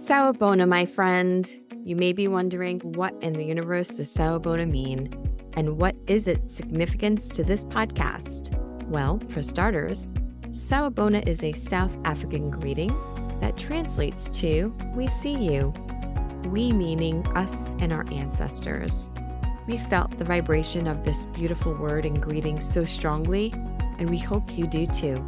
[0.00, 1.46] Sawubona, my friend.
[1.84, 5.12] You may be wondering what in the universe does Sawubona mean?
[5.52, 8.58] And what is its significance to this podcast?
[8.84, 10.14] Well, for starters,
[10.52, 12.94] Sawubona is a South African greeting
[13.42, 15.74] that translates to We see you.
[16.46, 19.10] We meaning us and our ancestors.
[19.66, 23.52] We felt the vibration of this beautiful word and greeting so strongly,
[23.98, 25.22] and we hope you do too.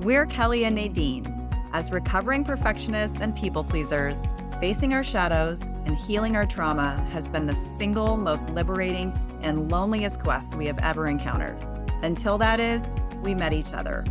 [0.00, 1.35] We're Kelly and Nadine.
[1.76, 4.22] As recovering perfectionists and people pleasers,
[4.60, 9.12] facing our shadows and healing our trauma has been the single most liberating
[9.42, 11.62] and loneliest quest we have ever encountered.
[12.02, 14.06] Until that is, we met each other.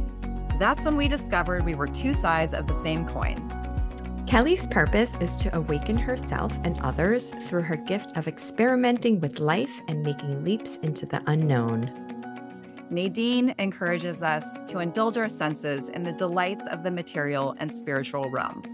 [0.59, 3.41] That's when we discovered we were two sides of the same coin.
[4.27, 9.81] Kelly's purpose is to awaken herself and others through her gift of experimenting with life
[9.87, 12.04] and making leaps into the unknown.
[12.91, 18.29] Nadine encourages us to indulge our senses in the delights of the material and spiritual
[18.29, 18.65] realms.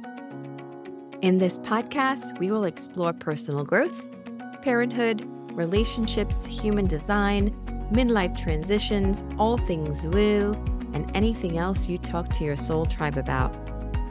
[1.22, 4.14] In this podcast, we will explore personal growth,
[4.62, 7.52] parenthood, relationships, human design,
[7.92, 10.54] midlife transitions, all things woo,
[10.94, 13.54] and anything else you talk to your soul tribe about.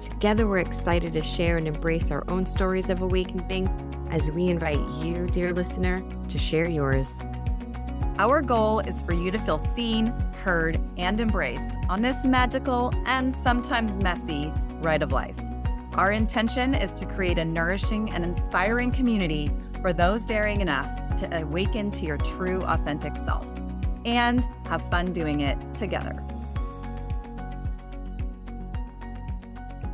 [0.01, 3.69] Together, we're excited to share and embrace our own stories of awakening
[4.11, 7.30] as we invite you, dear listener, to share yours.
[8.21, 10.09] Our goal is for you to feel seen,
[10.45, 15.41] heard, and embraced on this magical and sometimes messy ride of life.
[15.95, 21.35] Our intention is to create a nourishing and inspiring community for those daring enough to
[21.41, 23.49] awaken to your true, authentic self
[24.05, 26.23] and have fun doing it together.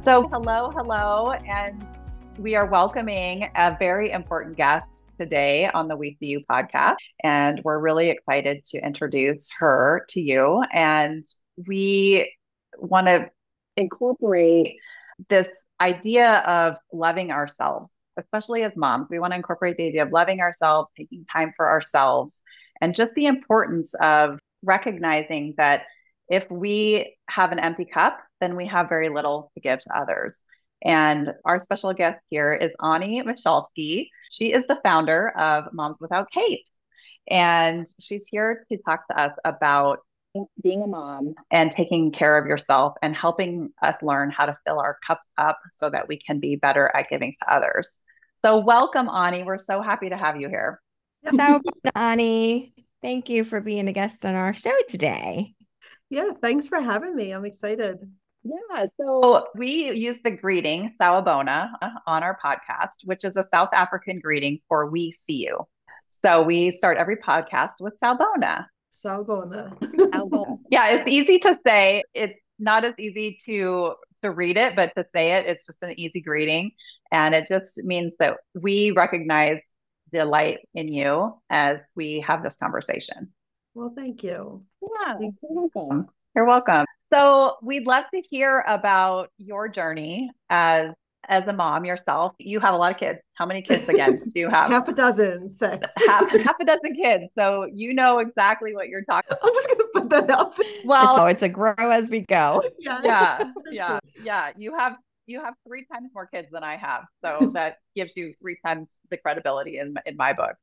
[0.03, 1.93] So, hello, hello, and
[2.39, 6.97] we are welcoming a very important guest today on the We See You podcast.
[7.23, 10.63] And we're really excited to introduce her to you.
[10.73, 11.25] And
[11.67, 12.33] we
[12.79, 13.31] want to
[13.77, 14.79] incorporate
[15.29, 19.09] this idea of loving ourselves, especially as moms.
[19.11, 22.43] We want to incorporate the idea of loving ourselves, taking time for ourselves,
[22.81, 25.83] and just the importance of recognizing that
[26.29, 30.45] if we have an empty cup, then we have very little to give to others.
[30.87, 34.09] And our special guest here is Onnie Michalsky.
[34.31, 36.71] She is the founder of Moms Without Capes.
[37.29, 39.99] And she's here to talk to us about
[40.63, 44.79] being a mom and taking care of yourself and helping us learn how to fill
[44.79, 48.01] our cups up so that we can be better at giving to others.
[48.37, 49.45] So, welcome, Onnie.
[49.45, 50.81] We're so happy to have you here.
[51.35, 51.61] So,
[51.97, 55.53] Onnie, thank you for being a guest on our show today.
[56.11, 57.33] Yeah, thanks for having me.
[57.33, 57.99] I'm excited.
[58.47, 58.87] Yeah.
[59.01, 64.21] So we use the greeting Sawubona uh, on our podcast, which is a South African
[64.21, 65.67] greeting for we see you.
[66.11, 68.67] So we start every podcast with Sawubona.
[68.93, 69.77] Sawubona.
[70.71, 72.05] yeah, it's easy to say.
[72.15, 75.99] It's not as easy to to read it, but to say it, it's just an
[75.99, 76.71] easy greeting.
[77.13, 79.61] And it just means that we recognize
[80.13, 83.33] the light in you as we have this conversation.
[83.75, 84.65] Well, thank you.
[84.81, 86.09] Yeah, you're welcome.
[86.35, 86.87] You're welcome.
[87.13, 90.91] So we'd love to hear about your journey as
[91.29, 92.35] as a mom yourself.
[92.39, 93.19] You have a lot of kids.
[93.35, 94.71] How many kids again do you have?
[94.71, 95.89] half a dozen, six.
[96.07, 97.25] half, half a dozen kids.
[97.37, 99.33] So you know exactly what you're talking.
[99.33, 99.41] about.
[99.43, 100.57] I'm just gonna put that out.
[100.57, 100.67] There.
[100.85, 102.63] Well, so it's a grow as we go.
[102.79, 104.51] Yeah, yeah, yeah, yeah.
[104.57, 104.97] You have
[105.27, 109.01] you have three times more kids than I have, so that gives you three times
[109.11, 110.55] the credibility in in my book.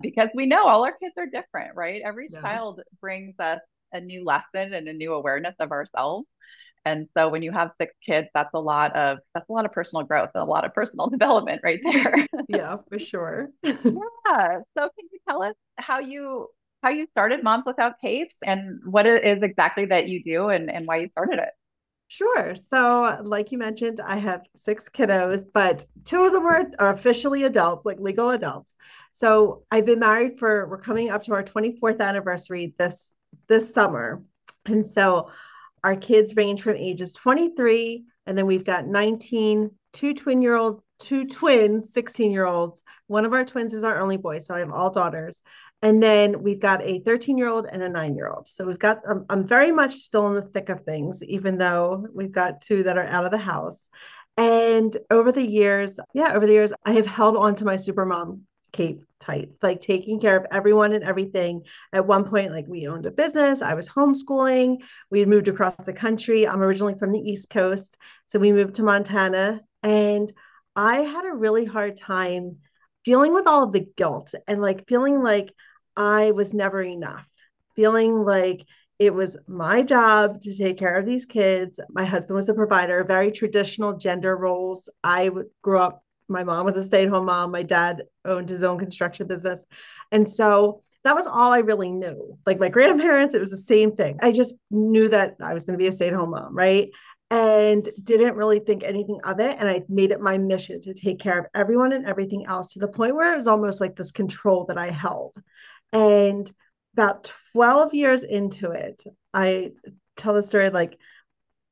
[0.00, 2.00] Because we know all our kids are different, right?
[2.04, 2.40] Every yeah.
[2.40, 3.60] child brings us
[3.92, 6.28] a new lesson and a new awareness of ourselves.
[6.84, 9.72] And so when you have six kids, that's a lot of that's a lot of
[9.72, 12.26] personal growth and a lot of personal development right there.
[12.48, 13.50] yeah, for sure.
[13.62, 13.72] yeah.
[13.76, 16.48] So can you tell us how you
[16.82, 20.70] how you started Moms Without Capes and what it is exactly that you do and,
[20.70, 21.50] and why you started it?
[22.08, 22.54] Sure.
[22.56, 27.44] So, like you mentioned, I have six kiddos, but two of them are, are officially
[27.44, 28.76] adults, like legal adults.
[29.14, 33.14] So, I've been married for, we're coming up to our 24th anniversary this
[33.52, 34.22] this summer.
[34.64, 35.30] And so
[35.84, 40.82] our kids range from ages 23, and then we've got 19, two twin year old,
[40.98, 42.82] two twins, 16 year olds.
[43.08, 44.38] One of our twins is our only boy.
[44.38, 45.42] So I have all daughters.
[45.82, 48.48] And then we've got a 13 year old and a nine year old.
[48.48, 52.06] So we've got, um, I'm very much still in the thick of things, even though
[52.14, 53.88] we've got two that are out of the house.
[54.36, 58.06] And over the years, yeah, over the years, I have held on to my super
[58.06, 61.64] mom cape tight, like taking care of everyone and everything.
[61.92, 65.76] At one point, like we owned a business, I was homeschooling, we had moved across
[65.76, 66.46] the country.
[66.46, 67.96] I'm originally from the East Coast.
[68.26, 69.60] So we moved to Montana.
[69.82, 70.32] And
[70.74, 72.58] I had a really hard time
[73.04, 75.52] dealing with all of the guilt and like feeling like
[75.96, 77.26] I was never enough,
[77.76, 78.64] feeling like
[78.98, 81.80] it was my job to take care of these kids.
[81.90, 84.88] My husband was a provider, very traditional gender roles.
[85.02, 85.30] I
[85.60, 87.50] grew up, my mom was a stay at home mom.
[87.50, 89.66] My dad owned his own construction business.
[90.10, 92.38] And so that was all I really knew.
[92.46, 94.18] Like my grandparents, it was the same thing.
[94.22, 96.90] I just knew that I was going to be a stay at home mom, right?
[97.30, 99.56] And didn't really think anything of it.
[99.58, 102.78] And I made it my mission to take care of everyone and everything else to
[102.78, 105.32] the point where it was almost like this control that I held.
[105.92, 106.50] And
[106.94, 109.02] about 12 years into it,
[109.32, 109.72] I
[110.16, 110.98] tell the story like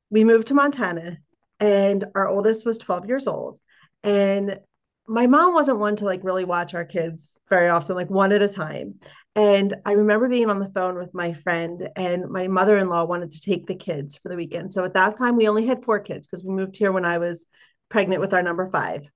[0.09, 1.19] we moved to Montana
[1.59, 3.59] and our oldest was 12 years old.
[4.03, 4.59] And
[5.07, 8.41] my mom wasn't one to like really watch our kids very often, like one at
[8.41, 8.95] a time.
[9.35, 13.05] And I remember being on the phone with my friend, and my mother in law
[13.05, 14.73] wanted to take the kids for the weekend.
[14.73, 17.17] So at that time, we only had four kids because we moved here when I
[17.17, 17.45] was
[17.89, 19.09] pregnant with our number five.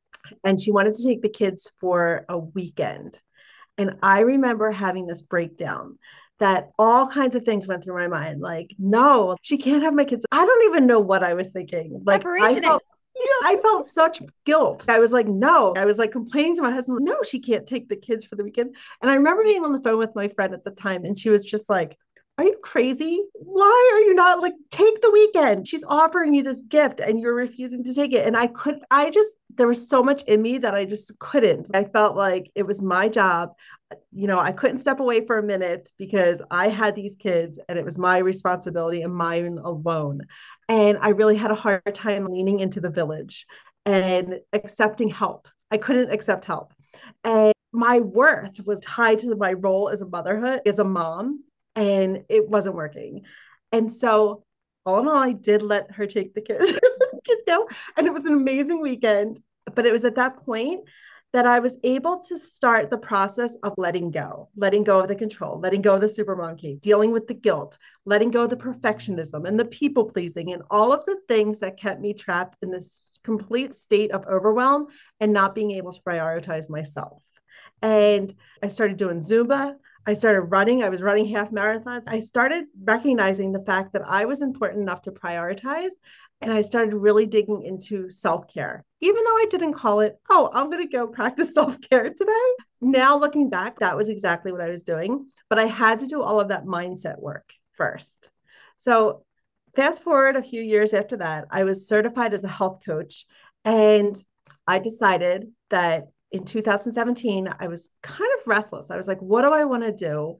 [0.43, 3.19] And she wanted to take the kids for a weekend.
[3.77, 5.99] And I remember having this breakdown
[6.39, 8.41] that all kinds of things went through my mind.
[8.41, 10.25] Like, no, she can't have my kids.
[10.31, 12.01] I don't even know what I was thinking.
[12.05, 12.83] Like, I felt,
[13.43, 14.85] I felt such guilt.
[14.87, 15.73] I was like, no.
[15.75, 18.43] I was like complaining to my husband, no, she can't take the kids for the
[18.43, 18.75] weekend.
[19.01, 21.29] And I remember being on the phone with my friend at the time, and she
[21.29, 21.97] was just like,
[22.37, 23.23] are you crazy?
[23.33, 25.67] Why are you not like take the weekend?
[25.67, 28.27] She's offering you this gift and you're refusing to take it.
[28.27, 31.69] And I could, I just, there was so much in me that I just couldn't.
[31.73, 33.53] I felt like it was my job.
[34.11, 37.79] You know, I couldn't step away for a minute because I had these kids and
[37.79, 40.21] it was my responsibility and mine alone.
[40.67, 43.45] And I really had a hard time leaning into the village
[43.85, 45.47] and accepting help.
[45.71, 46.73] I couldn't accept help.
[47.23, 51.44] And my worth was tied to my role as a motherhood, as a mom
[51.75, 53.23] and it wasn't working.
[53.71, 54.43] And so
[54.85, 56.71] all in all, I did let her take the kids,
[57.25, 57.67] kids go.
[57.97, 59.39] And it was an amazing weekend.
[59.73, 60.81] But it was at that point
[61.33, 65.15] that I was able to start the process of letting go, letting go of the
[65.17, 68.55] control, letting go of the super monkey, dealing with the guilt, letting go of the
[68.55, 72.71] perfectionism and the people pleasing and all of the things that kept me trapped in
[72.71, 74.87] this complete state of overwhelm
[75.19, 77.21] and not being able to prioritize myself.
[77.81, 78.33] And
[78.63, 79.75] I started doing Zumba.
[80.07, 80.83] I started running.
[80.83, 82.03] I was running half marathons.
[82.07, 85.91] I started recognizing the fact that I was important enough to prioritize.
[86.41, 90.49] And I started really digging into self care, even though I didn't call it, oh,
[90.53, 92.49] I'm going to go practice self care today.
[92.81, 95.27] Now, looking back, that was exactly what I was doing.
[95.49, 98.29] But I had to do all of that mindset work first.
[98.77, 99.23] So,
[99.75, 103.25] fast forward a few years after that, I was certified as a health coach.
[103.63, 104.21] And
[104.67, 108.91] I decided that in 2017, I was kind of restless.
[108.91, 110.37] I was like, what do I want to do?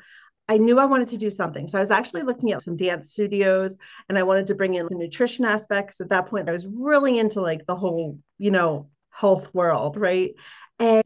[0.47, 1.67] I knew I wanted to do something.
[1.67, 3.77] So I was actually looking at some dance studios
[4.09, 6.01] and I wanted to bring in the nutrition aspects.
[6.01, 10.35] At that point, I was really into like the whole, you know, health world, right?
[10.79, 11.03] And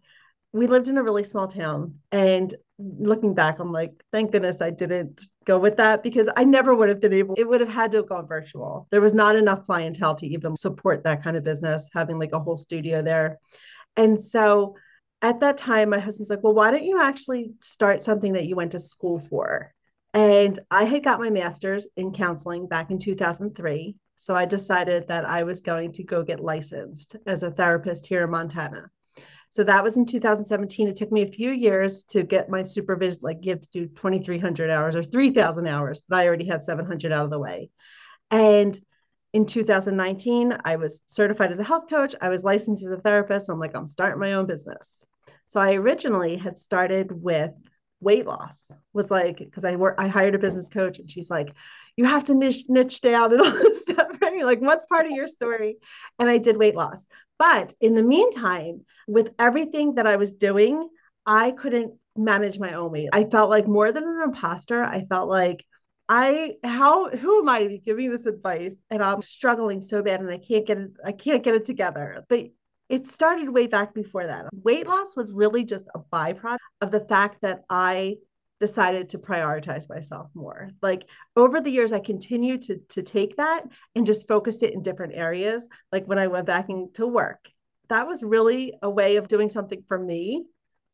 [0.51, 1.99] we lived in a really small town.
[2.11, 6.73] And looking back, I'm like, thank goodness I didn't go with that because I never
[6.73, 8.87] would have been able, it would have had to have gone virtual.
[8.89, 12.39] There was not enough clientele to even support that kind of business, having like a
[12.39, 13.39] whole studio there.
[13.95, 14.75] And so
[15.21, 18.55] at that time, my husband's like, well, why don't you actually start something that you
[18.55, 19.73] went to school for?
[20.13, 23.95] And I had got my master's in counseling back in 2003.
[24.17, 28.23] So I decided that I was going to go get licensed as a therapist here
[28.23, 28.89] in Montana.
[29.51, 30.87] So that was in 2017.
[30.87, 33.19] It took me a few years to get my supervision.
[33.21, 37.11] Like you have to do 2,300 hours or 3,000 hours, but I already had 700
[37.11, 37.69] out of the way.
[38.29, 38.79] And
[39.33, 42.15] in 2019, I was certified as a health coach.
[42.21, 43.49] I was licensed as a therapist.
[43.49, 45.05] I'm like, I'm starting my own business.
[45.45, 47.51] So I originally had started with
[48.01, 48.71] weight loss.
[48.93, 51.53] Was like because I work, I hired a business coach, and she's like,
[51.95, 54.07] you have to niche niche down and all this stuff.
[54.21, 54.43] Right?
[54.43, 55.77] Like, what's part of your story?
[56.17, 57.05] And I did weight loss.
[57.37, 60.89] But in the meantime, with everything that I was doing,
[61.25, 63.09] I couldn't manage my own weight.
[63.13, 64.83] I felt like more than an imposter.
[64.83, 65.65] I felt like
[66.09, 68.75] I how who am I giving this advice?
[68.89, 72.25] And I'm struggling so bad and I can't get it, I can't get it together.
[72.27, 72.47] But
[72.89, 74.47] it started way back before that.
[74.51, 78.17] Weight loss was really just a byproduct of the fact that I
[78.59, 80.71] decided to prioritize myself more.
[80.81, 84.81] Like over the years, I continued to, to take that and just focused it in
[84.81, 85.69] different areas.
[85.91, 87.47] Like when I went back into work,
[87.89, 90.45] that was really a way of doing something for me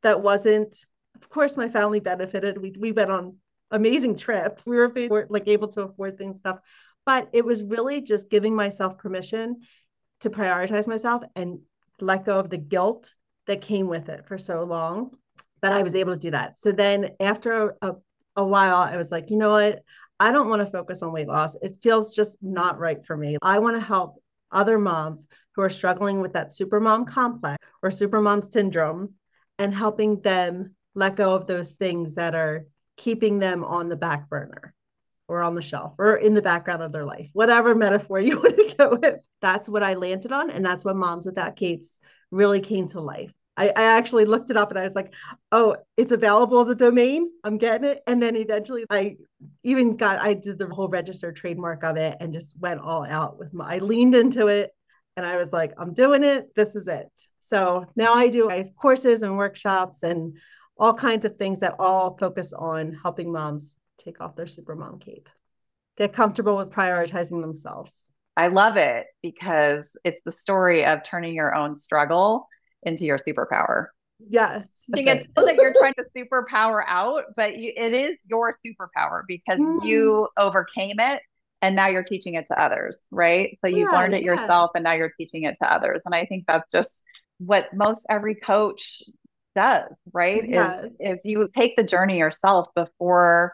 [0.03, 0.75] that wasn't,
[1.15, 2.62] of course, my family benefited.
[2.62, 3.38] We, we went on
[3.75, 4.65] amazing trips.
[4.65, 6.60] We were like able to afford things stuff,
[7.05, 9.62] but it was really just giving myself permission
[10.22, 11.60] to prioritize myself and
[12.01, 13.13] let go of the guilt
[13.48, 15.12] that came with it for so long
[15.62, 16.58] that I was able to do that.
[16.58, 17.94] So then after a,
[18.36, 19.84] a while, I was like, you know what?
[20.20, 21.55] I don't want to focus on weight loss.
[21.62, 23.38] It feels just not right for me.
[23.41, 28.50] I want to help other moms who are struggling with that supermom complex or supermom
[28.50, 29.13] syndrome
[29.60, 32.65] and helping them let go of those things that are
[32.98, 34.74] keeping them on the back burner.
[35.28, 38.56] or on the shelf or in the background of their life, whatever metaphor you want
[38.56, 39.25] to go with.
[39.42, 40.52] That's what I landed on.
[40.52, 41.98] And that's when Moms Without Capes
[42.30, 43.34] really came to life.
[43.58, 45.14] I, I, actually looked it up and I was like,
[45.52, 47.32] oh, it's available as a domain.
[47.44, 48.04] I'm getting it.
[48.06, 49.16] And then eventually I
[49.64, 53.40] even got, I did the whole register trademark of it and just went all out
[53.40, 54.75] with my, I leaned into it
[55.18, 56.54] and I was like, I'm doing it.
[56.56, 57.10] This is it.
[57.40, 60.38] So now I do I have courses and workshops and
[60.77, 65.00] all kinds of things that all focus on helping moms take off their super mom
[65.00, 65.29] cape,
[65.98, 68.12] get comfortable with prioritizing themselves.
[68.38, 72.48] I love it because it's the story of turning your own struggle
[72.84, 73.88] into your superpower.
[74.20, 74.84] Yes.
[74.88, 78.58] You get it feels like you're trying to superpower out, but you, it is your
[78.65, 79.86] superpower because mm.
[79.86, 81.22] you overcame it
[81.62, 83.58] and now you're teaching it to others, right?
[83.62, 84.32] So you've yeah, learned it yeah.
[84.32, 86.01] yourself and now you're teaching it to others.
[86.05, 87.03] And I think that's just
[87.39, 89.01] what most every coach
[89.56, 90.48] does, right?
[90.48, 90.86] Yes.
[90.86, 93.54] Is, is you take the journey yourself before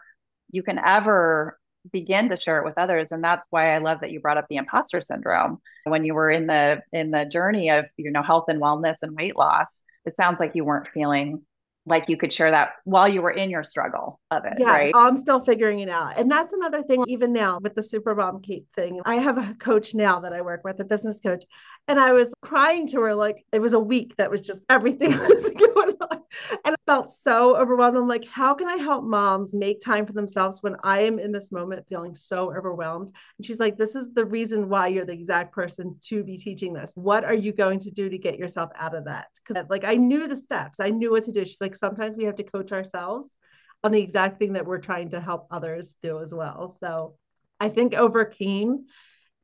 [0.50, 1.58] you can ever
[1.90, 4.46] begin to share it with others and that's why i love that you brought up
[4.48, 8.44] the imposter syndrome when you were in the in the journey of you know health
[8.46, 11.42] and wellness and weight loss it sounds like you weren't feeling
[11.84, 14.54] like you could share that while you were in your struggle of it.
[14.58, 14.92] Yeah, right?
[14.94, 16.16] I'm still figuring it out.
[16.16, 19.00] And that's another thing, even now with the Super Mom Cape thing.
[19.04, 21.44] I have a coach now that I work with, a business coach.
[21.88, 25.10] And I was crying to her like it was a week that was just everything
[25.18, 26.22] was going on.
[26.64, 27.96] And I felt so overwhelmed.
[27.96, 31.32] I'm like, how can I help moms make time for themselves when I am in
[31.32, 33.10] this moment feeling so overwhelmed?
[33.36, 36.72] And she's like, this is the reason why you're the exact person to be teaching
[36.72, 36.92] this.
[36.94, 39.26] What are you going to do to get yourself out of that?
[39.44, 41.44] Because like I knew the steps, I knew what to do.
[41.44, 43.36] She's like, sometimes we have to coach ourselves
[43.84, 46.70] on the exact thing that we're trying to help others do as well.
[46.70, 47.16] So
[47.58, 48.86] I think overcame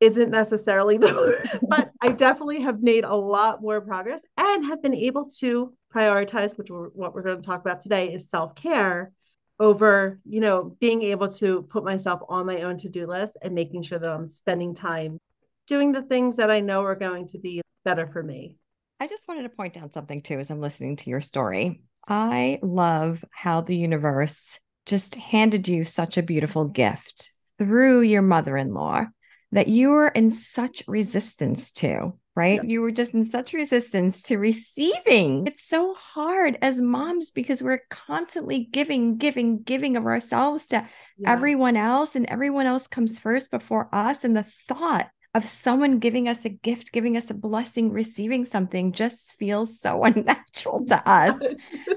[0.00, 4.94] isn't necessarily the, but I definitely have made a lot more progress and have been
[4.94, 9.12] able to prioritize, which we're, what we're going to talk about today is self care
[9.60, 13.54] over, you know, being able to put myself on my own to do list and
[13.54, 15.18] making sure that I'm spending time
[15.66, 18.56] doing the things that I know are going to be better for me.
[19.00, 21.82] I just wanted to point out something too as I'm listening to your story.
[22.06, 28.56] I love how the universe just handed you such a beautiful gift through your mother
[28.56, 29.06] in law
[29.52, 32.60] that you were in such resistance to, right?
[32.62, 32.70] Yeah.
[32.70, 35.46] You were just in such resistance to receiving.
[35.46, 40.86] It's so hard as moms because we're constantly giving, giving, giving of ourselves to
[41.16, 41.32] yeah.
[41.32, 44.24] everyone else, and everyone else comes first before us.
[44.24, 48.92] And the thought of someone giving us a gift, giving us a blessing, receiving something
[48.92, 51.40] just feels so unnatural to us.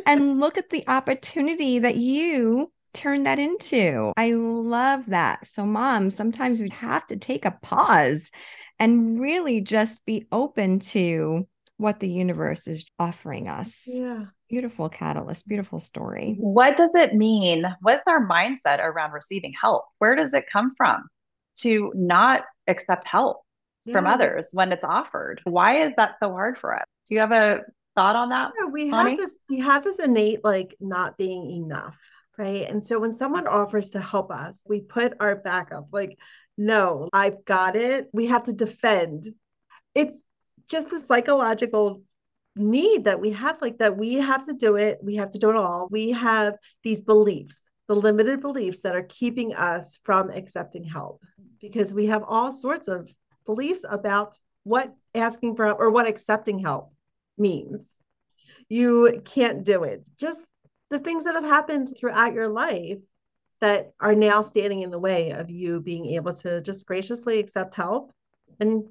[0.06, 4.12] and look at the opportunity that you turn that into.
[4.18, 5.48] I love that.
[5.48, 8.32] So, mom, sometimes we have to take a pause
[8.80, 13.84] and really just be open to what the universe is offering us.
[13.88, 14.26] Yeah.
[14.50, 16.36] Beautiful catalyst, beautiful story.
[16.40, 17.66] What does it mean?
[17.82, 19.86] What's our mindset around receiving help?
[19.98, 21.08] Where does it come from
[21.60, 23.42] to not accept help
[23.86, 23.94] yeah.
[23.94, 25.42] from others when it's offered?
[25.44, 26.86] Why is that so hard for us?
[27.08, 27.62] Do you have a
[27.96, 28.52] thought on that?
[28.60, 31.98] Yeah, we have this we have this innate like not being enough
[32.42, 32.68] right?
[32.68, 36.18] And so when someone offers to help us, we put our back up like,
[36.58, 38.10] no, I've got it.
[38.14, 39.30] We have to defend.
[39.94, 40.24] It's
[40.68, 42.02] just the psychological
[42.56, 44.98] need that we have, like that we have to do it.
[45.04, 45.88] We have to do it all.
[45.92, 51.22] We have these beliefs, the limited beliefs that are keeping us from accepting help
[51.62, 53.08] because we have all sorts of
[53.46, 56.92] beliefs about what asking for help or what accepting help
[57.38, 58.02] means.
[58.68, 60.10] You can't do it.
[60.18, 60.44] Just
[60.92, 63.00] the things that have happened throughout your life
[63.62, 67.74] that are now standing in the way of you being able to just graciously accept
[67.74, 68.12] help.
[68.60, 68.84] And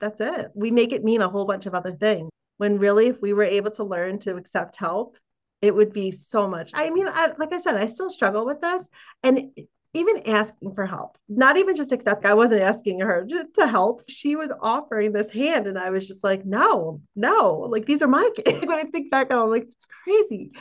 [0.00, 0.50] that's it.
[0.54, 2.30] We make it mean a whole bunch of other things.
[2.58, 5.16] When really, if we were able to learn to accept help,
[5.62, 6.72] it would be so much.
[6.74, 8.88] I mean, I, like I said, I still struggle with this.
[9.22, 9.50] And
[9.96, 14.02] even asking for help, not even just accept, I wasn't asking her just to help.
[14.08, 15.66] She was offering this hand.
[15.66, 18.64] And I was just like, no, no, like these are my kids.
[18.64, 20.52] when I think back, I'm like, it's crazy.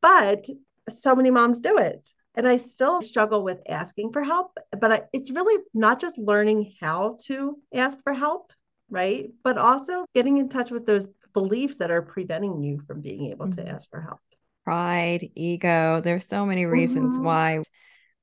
[0.00, 0.46] But
[0.88, 2.08] so many moms do it.
[2.34, 6.74] And I still struggle with asking for help, but I, it's really not just learning
[6.80, 8.52] how to ask for help,
[8.88, 9.30] right?
[9.42, 13.46] But also getting in touch with those beliefs that are preventing you from being able
[13.46, 13.64] mm-hmm.
[13.64, 14.20] to ask for help.
[14.64, 17.24] Pride, ego, there's so many reasons mm-hmm.
[17.24, 17.62] why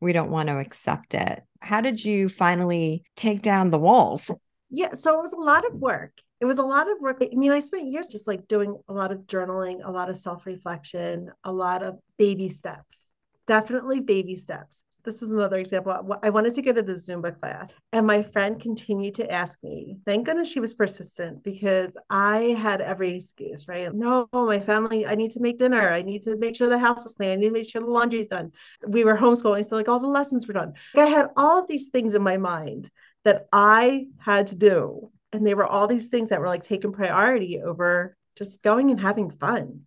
[0.06, 1.44] we don't want to accept it.
[1.60, 4.32] How did you finally take down the walls?
[4.70, 6.14] Yeah, so it was a lot of work.
[6.40, 7.18] It was a lot of work.
[7.22, 10.18] I mean, I spent years just like doing a lot of journaling, a lot of
[10.18, 13.08] self reflection, a lot of baby steps.
[13.48, 14.84] Definitely baby steps.
[15.06, 16.18] This is another example.
[16.22, 19.98] I wanted to go to the Zumba class, and my friend continued to ask me.
[20.06, 23.94] Thank goodness she was persistent because I had every excuse, right?
[23.94, 25.90] No, my family, I need to make dinner.
[25.90, 27.30] I need to make sure the house is clean.
[27.30, 28.52] I need to make sure the laundry's done.
[28.88, 30.74] We were homeschooling, so like all the lessons were done.
[30.96, 32.90] I had all of these things in my mind
[33.24, 35.12] that I had to do.
[35.32, 39.00] And they were all these things that were like taking priority over just going and
[39.00, 39.82] having fun.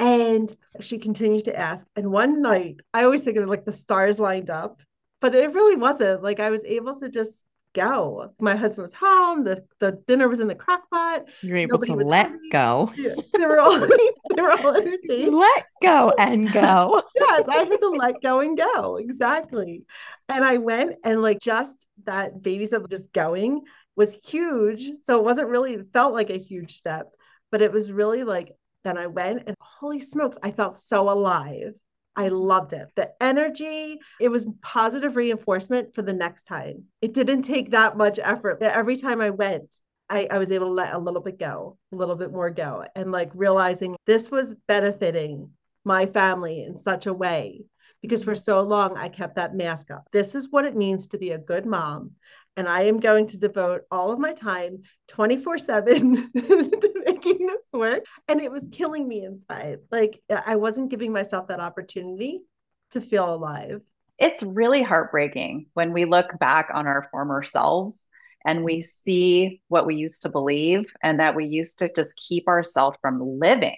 [0.00, 1.86] And she continued to ask.
[1.94, 4.80] And one night, I always think of like the stars lined up,
[5.20, 6.22] but it really wasn't.
[6.22, 8.32] Like I was able to just go.
[8.40, 9.44] My husband was home.
[9.44, 11.26] The, the dinner was in the crock pot.
[11.42, 12.48] You're able Nobody to let hungry.
[12.50, 12.92] go.
[12.96, 13.78] Yeah, they were all
[14.34, 15.34] they were all entertained.
[15.34, 17.02] Let go and go.
[17.16, 18.96] yes, I had to let go and go.
[18.96, 19.84] Exactly.
[20.28, 23.62] And I went and like just that babies of just going
[23.96, 24.90] was huge.
[25.02, 27.10] So it wasn't really it felt like a huge step,
[27.50, 28.52] but it was really like
[28.84, 31.74] then I went and holy smokes, I felt so alive.
[32.16, 32.88] I loved it.
[32.96, 36.84] The energy, it was positive reinforcement for the next time.
[37.00, 38.60] It didn't take that much effort.
[38.62, 39.74] Every time I went,
[40.08, 42.84] I, I was able to let a little bit go, a little bit more go,
[42.96, 45.50] and like realizing this was benefiting
[45.84, 47.62] my family in such a way
[48.02, 50.08] because for so long I kept that mask up.
[50.12, 52.12] This is what it means to be a good mom
[52.60, 57.64] and I am going to devote all of my time 24 7 to making this
[57.72, 58.04] work.
[58.28, 59.78] And it was killing me inside.
[59.90, 62.42] Like I wasn't giving myself that opportunity
[62.90, 63.80] to feel alive.
[64.18, 68.08] It's really heartbreaking when we look back on our former selves
[68.44, 72.46] and we see what we used to believe and that we used to just keep
[72.46, 73.76] ourselves from living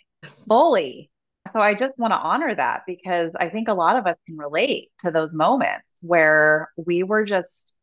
[0.49, 1.09] fully.
[1.53, 4.39] So I just want to honor that because I think a lot of us can
[4.39, 7.79] relate to those moments where we were just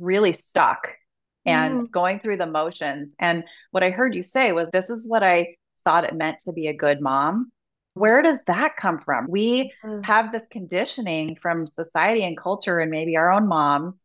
[0.00, 0.96] really stuck
[1.44, 1.90] and mm.
[1.90, 3.14] going through the motions.
[3.18, 6.52] And what I heard you say was, This is what I thought it meant to
[6.52, 7.50] be a good mom.
[7.94, 9.26] Where does that come from?
[9.28, 10.04] We mm.
[10.04, 14.02] have this conditioning from society and culture, and maybe our own moms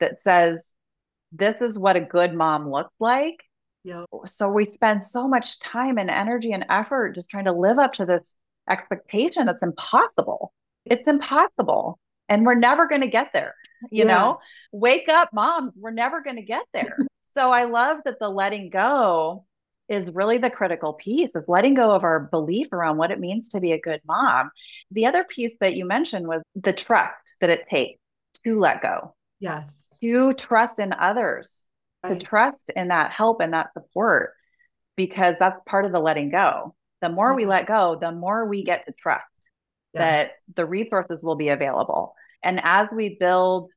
[0.00, 0.74] that says,
[1.32, 3.36] This is what a good mom looks like.
[3.84, 4.06] Yep.
[4.26, 7.94] So we spend so much time and energy and effort just trying to live up
[7.94, 8.36] to this
[8.68, 10.52] expectation that's impossible.
[10.84, 11.98] It's impossible.
[12.28, 13.54] And we're never going to get there
[13.90, 14.16] you yeah.
[14.16, 14.40] know?
[14.72, 16.96] Wake up mom we're never going to get there.
[17.36, 19.44] So i love that the letting go
[19.88, 23.50] is really the critical piece is letting go of our belief around what it means
[23.50, 24.50] to be a good mom.
[24.90, 28.00] The other piece that you mentioned was the trust that it takes
[28.44, 29.14] to let go.
[29.38, 29.88] Yes.
[30.00, 31.68] To trust in others
[32.02, 32.18] right.
[32.18, 34.34] to trust in that help and that support
[34.96, 36.74] because that's part of the letting go.
[37.00, 39.50] The more we let go the more we get to trust
[39.94, 40.00] yes.
[40.00, 43.70] that the resources will be available and as we build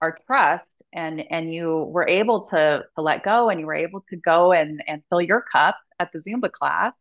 [0.00, 4.04] our trust and and you were able to to let go and you were able
[4.08, 6.94] to go and and fill your cup at the zumba class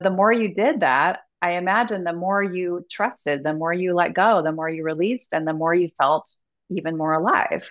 [0.00, 4.12] the more you did that i imagine the more you trusted the more you let
[4.12, 6.26] go the more you released and the more you felt
[6.70, 7.70] even more alive.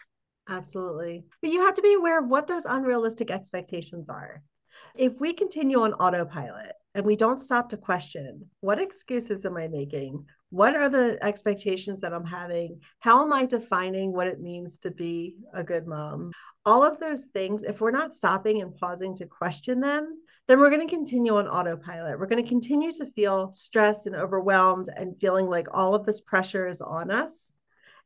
[0.50, 1.24] Absolutely.
[1.42, 4.44] But you have to be aware of what those unrealistic expectations are.
[4.96, 9.68] If we continue on autopilot and we don't stop to question what excuses am I
[9.68, 10.26] making?
[10.54, 12.80] What are the expectations that I'm having?
[13.00, 16.32] How am I defining what it means to be a good mom?
[16.64, 20.70] All of those things, if we're not stopping and pausing to question them, then we're
[20.70, 22.20] going to continue on autopilot.
[22.20, 26.22] We're going to continue to feel stressed and overwhelmed and feeling like all of this
[26.22, 27.52] pressure is on us.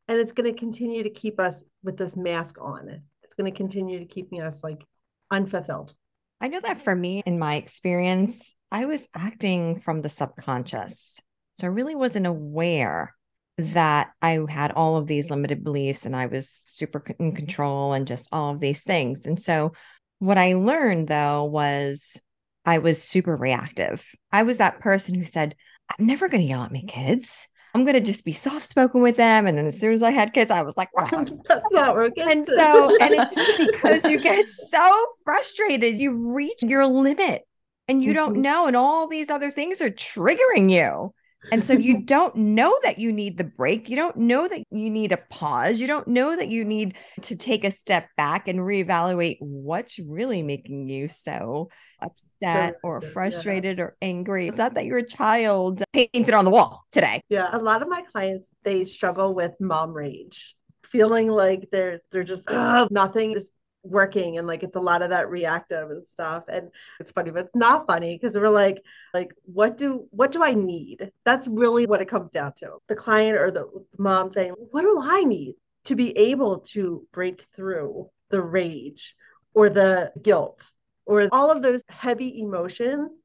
[0.08, 3.02] And it's going to continue to keep us with this mask on.
[3.24, 4.86] It's going to continue to keeping us like
[5.30, 5.94] unfulfilled.
[6.40, 11.20] I know that for me, in my experience, I was acting from the subconscious.
[11.58, 13.14] So I really wasn't aware
[13.58, 18.08] that I had all of these limited beliefs and I was super in control and
[18.08, 19.26] just all of these things.
[19.26, 19.74] And so
[20.20, 22.20] what I learned though was
[22.66, 24.06] I was super reactive.
[24.32, 25.56] I was that person who said,
[25.90, 27.48] I'm never going to yell at my kids.
[27.74, 29.48] I'm going to just be soft spoken with them.
[29.48, 31.26] And then as soon as I had kids, I was like, wow.
[31.48, 32.30] that's not working.
[32.30, 37.44] And so, and it's just because you get so frustrated, you reach your limit
[37.88, 38.18] and you mm-hmm.
[38.18, 38.68] don't know.
[38.68, 41.14] And all these other things are triggering you.
[41.52, 43.90] And so you don't know that you need the break.
[43.90, 45.80] You don't know that you need a pause.
[45.80, 50.44] You don't know that you need to take a step back and reevaluate what's really
[50.44, 51.70] making you so
[52.02, 53.86] upset or frustrated yeah.
[53.86, 54.48] or angry.
[54.48, 57.22] It's not that you're a child painted on the wall today.
[57.30, 57.50] Yeah.
[57.52, 60.56] A lot of my clients, they struggle with mom rage
[60.92, 63.52] feeling like they're they're just nothing is
[63.90, 66.70] working and like it's a lot of that reactive and stuff and
[67.00, 70.54] it's funny but it's not funny because we're like like what do what do i
[70.54, 71.12] need?
[71.26, 72.78] That's really what it comes down to.
[72.88, 77.46] The client or the mom saying what do i need to be able to break
[77.56, 79.16] through the rage
[79.54, 80.72] or the guilt
[81.06, 83.22] or all of those heavy emotions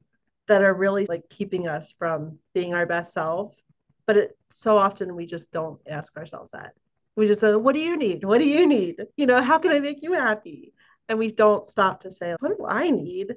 [0.47, 3.55] that are really like keeping us from being our best self?
[4.05, 6.73] But it so often we just don't ask ourselves that
[7.15, 8.23] We just say, what do you need?
[8.23, 8.97] What do you need?
[9.15, 10.73] You know, how can I make you happy?
[11.07, 13.35] And we don't stop to say, what do I need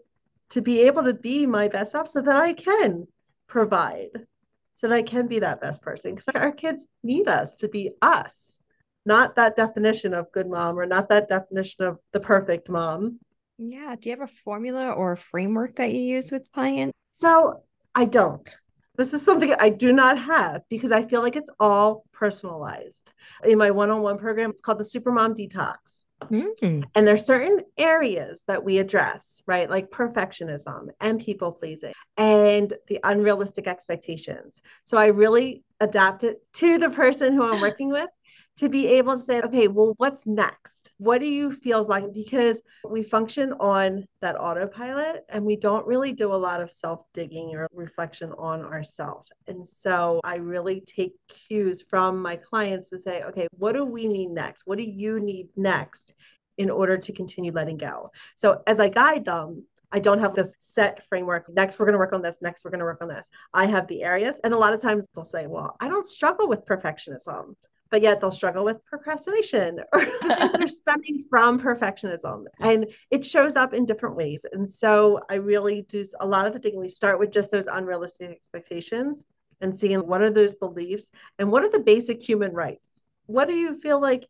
[0.51, 3.07] to be able to be my best self so that I can
[3.49, 4.27] provide,
[4.75, 6.15] so that I can be that best person?
[6.15, 8.59] Because our kids need us to be us,
[9.05, 13.19] not that definition of good mom or not that definition of the perfect mom.
[13.59, 13.95] Yeah.
[14.01, 16.97] Do you have a formula or a framework that you use with clients?
[17.13, 17.63] So
[17.95, 18.49] I don't.
[18.97, 23.13] This is something I do not have because I feel like it's all personalized.
[23.45, 26.05] In my one on one program, it's called the Supermom Detox.
[26.23, 26.83] Mm-hmm.
[26.95, 29.69] And there's certain areas that we address, right?
[29.69, 34.63] Like perfectionism and people pleasing and the unrealistic expectations.
[34.85, 38.09] So I really adapt it to the person who I'm working with
[38.57, 40.93] to be able to say, okay, well, what's next?
[40.97, 42.13] What do you feel like?
[42.15, 47.05] Because we function on that autopilot and we don't really do a lot of self
[47.13, 49.31] digging or reflection on ourselves.
[49.47, 54.09] And so I really take cues from my clients to say, okay, what do we
[54.09, 54.63] need next?
[54.67, 56.15] What do you need next
[56.57, 58.11] in order to continue letting go?
[58.37, 61.49] So as I guide them, I don't have this set framework.
[61.49, 62.39] Next, we're going to work on this.
[62.41, 63.31] Next, we're going to work on this.
[63.55, 64.41] I have the areas.
[64.43, 67.55] And a lot of times they'll say, well, I don't struggle with perfectionism
[67.91, 72.45] but yet they'll struggle with procrastination or they're stemming from perfectionism.
[72.61, 74.45] And it shows up in different ways.
[74.53, 77.67] And so i really do a lot of the thing we start with just those
[77.67, 79.25] unrealistic expectations
[79.61, 83.05] and seeing what are those beliefs and what are the basic human rights?
[83.27, 84.27] What do you feel like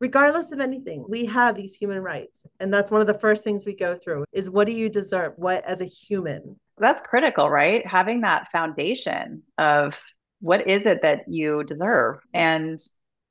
[0.00, 3.64] regardless of anything we have these human rights and that's one of the first things
[3.64, 5.32] we go through is what do you deserve?
[5.36, 6.58] What as a human?
[6.78, 7.84] That's critical right?
[7.86, 10.00] Having that foundation of
[10.40, 12.20] what is it that you deserve?
[12.32, 12.80] And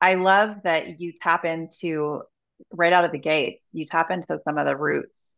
[0.02, 2.22] I love that you tap into
[2.72, 5.36] right out of the gates, you tap into some of the roots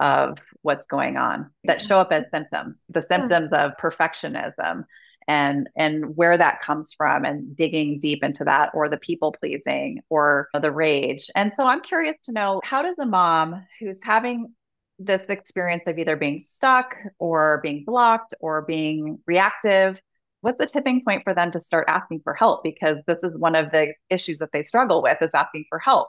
[0.00, 4.84] of what's going on that show up as symptoms, the symptoms of perfectionism
[5.26, 10.02] and and where that comes from and digging deep into that or the people pleasing
[10.10, 11.30] or the rage.
[11.34, 14.52] And so I'm curious to know how does a mom who's having
[14.98, 20.00] this experience of either being stuck or being blocked or being reactive
[20.44, 22.62] what's the tipping point for them to start asking for help?
[22.62, 26.08] Because this is one of the issues that they struggle with is asking for help.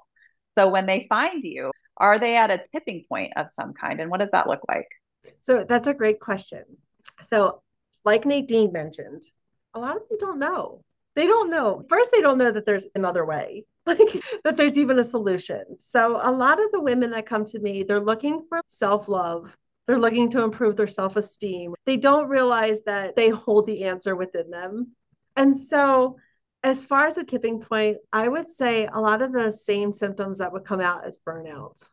[0.58, 4.12] So when they find you are they at a tipping point of some kind and
[4.12, 4.88] what does that look like?
[5.41, 6.63] So that's a great question.
[7.21, 7.62] So
[8.04, 9.24] like nadine mentioned
[9.74, 10.82] a lot of them don't know.
[11.15, 11.86] They don't know.
[11.89, 14.00] First they don't know that there's another way like
[14.43, 15.80] that there's even a solution.
[15.80, 19.56] So a lot of the women that come to me they're looking for self-love
[19.88, 21.76] they're looking to improve their self esteem.
[21.86, 24.91] They don't realize that they hold the answer within them.
[25.36, 26.17] And so,
[26.63, 30.39] as far as a tipping point, I would say a lot of the same symptoms
[30.39, 31.88] that would come out as burnout.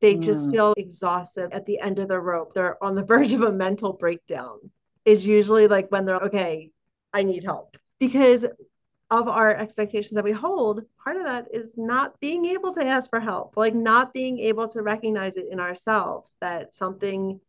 [0.00, 0.52] They just mm.
[0.52, 2.52] feel exhausted at the end of the rope.
[2.52, 4.58] They're on the verge of a mental breakdown.
[5.04, 6.72] Is usually like when they're okay,
[7.12, 7.76] I need help.
[8.00, 8.44] Because
[9.10, 13.08] of our expectations that we hold, part of that is not being able to ask
[13.08, 17.40] for help, like not being able to recognize it in ourselves that something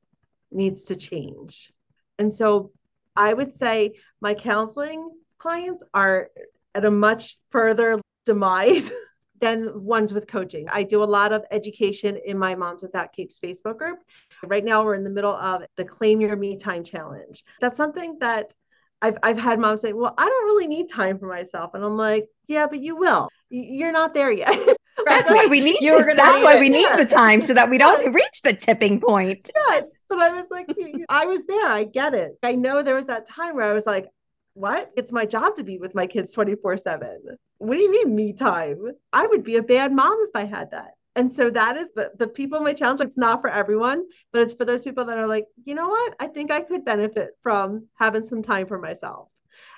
[0.52, 1.72] needs to change.
[2.20, 2.72] And so
[3.16, 6.30] I would say my counseling clients are
[6.76, 8.92] at a much further demise
[9.42, 10.68] than ones with coaching.
[10.70, 14.00] I do a lot of education in my Moms Without Capes Facebook group.
[14.44, 17.44] Right now, we're in the middle of the Claim Your Me Time Challenge.
[17.62, 18.54] That's something that
[19.02, 21.98] I've I've had moms say, "Well, I don't really need time for myself," and I'm
[21.98, 23.30] like, "Yeah, but you will.
[23.50, 24.58] You're not there yet."
[25.06, 25.80] that's why we need.
[25.80, 29.52] To, that's why we need the time so that we don't reach the tipping point.
[29.56, 30.68] Yes, but I was like,
[31.10, 31.68] I was there.
[31.68, 32.38] I get it.
[32.44, 34.08] I know there was that time where I was like,
[34.54, 34.92] "What?
[34.98, 37.38] It's my job to be with my kids 24 seven.
[37.60, 38.94] What do you mean me time?
[39.14, 42.12] I would be a bad mom if I had that." And so that is the,
[42.20, 43.02] the people in my challenge.
[43.02, 46.16] It's not for everyone, but it's for those people that are like, you know what?
[46.20, 49.30] I think I could benefit from having some time for myself.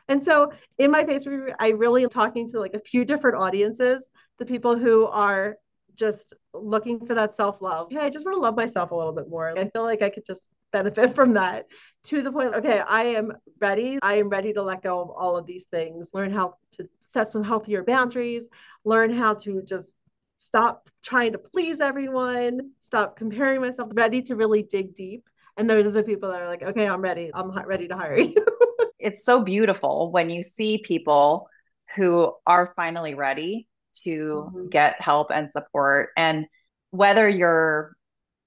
[0.09, 1.25] And so in my face
[1.59, 5.55] I really am talking to like a few different audiences, the people who are
[5.95, 7.87] just looking for that self-love.
[7.89, 9.57] Hey, I just want to love myself a little bit more.
[9.57, 11.67] I feel like I could just benefit from that
[12.05, 13.97] to the point, okay, I am ready.
[14.01, 17.29] I am ready to let go of all of these things, learn how to set
[17.29, 18.49] some healthier boundaries,
[18.83, 19.93] learn how to just
[20.39, 25.25] stop trying to please everyone, stop comparing myself, ready to really dig deep.
[25.57, 27.29] And those are the people that are like, okay, I'm ready.
[27.33, 28.33] I'm ready to hire you.
[28.99, 31.49] it's so beautiful when you see people
[31.95, 33.67] who are finally ready
[34.03, 34.69] to mm-hmm.
[34.69, 36.09] get help and support.
[36.15, 36.45] And
[36.91, 37.93] whether you're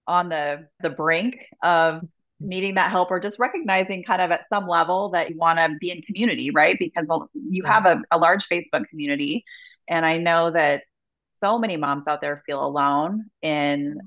[0.09, 2.03] on the the brink of
[2.41, 5.77] needing that help or just recognizing kind of at some level that you want to
[5.79, 6.77] be in community, right?
[6.79, 9.45] Because you have a, a large Facebook community.
[9.89, 10.83] And I know that
[11.43, 13.99] so many moms out there feel alone in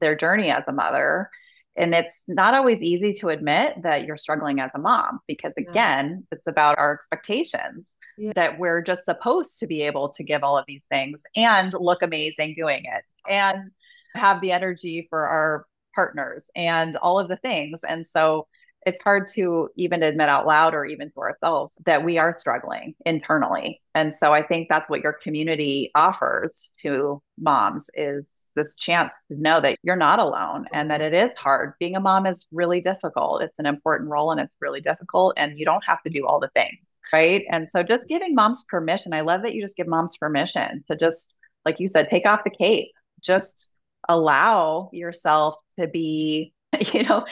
[0.00, 1.30] their journey as a mother.
[1.76, 6.24] And it's not always easy to admit that you're struggling as a mom because, again,
[6.30, 6.36] yeah.
[6.36, 7.94] it's about our expectations.
[8.16, 8.32] yeah.
[8.36, 12.02] that we're just supposed to be able to give all of these things and look
[12.02, 13.68] amazing doing it and
[14.14, 17.82] have the energy for our partners and all of the things.
[17.82, 18.46] And so
[18.86, 22.94] it's hard to even admit out loud or even to ourselves that we are struggling
[23.06, 23.80] internally.
[23.94, 29.40] And so I think that's what your community offers to moms is this chance to
[29.40, 31.14] know that you're not alone and that mm-hmm.
[31.14, 31.74] it is hard.
[31.78, 33.42] Being a mom is really difficult.
[33.42, 36.40] It's an important role and it's really difficult and you don't have to do all
[36.40, 37.44] the things, right?
[37.50, 39.12] And so just giving moms permission.
[39.12, 42.44] I love that you just give moms permission to just like you said take off
[42.44, 42.90] the cape.
[43.22, 43.72] Just
[44.08, 46.52] allow yourself to be
[46.92, 47.24] you know